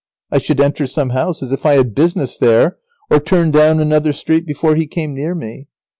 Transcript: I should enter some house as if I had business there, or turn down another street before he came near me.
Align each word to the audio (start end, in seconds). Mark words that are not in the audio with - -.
I 0.31 0.39
should 0.39 0.59
enter 0.59 0.87
some 0.87 1.11
house 1.11 1.43
as 1.43 1.51
if 1.51 1.63
I 1.63 1.73
had 1.75 1.93
business 1.93 2.35
there, 2.35 2.79
or 3.11 3.19
turn 3.19 3.51
down 3.51 3.79
another 3.79 4.13
street 4.13 4.47
before 4.47 4.73
he 4.75 4.87
came 4.87 5.13
near 5.13 5.35
me. 5.35 5.67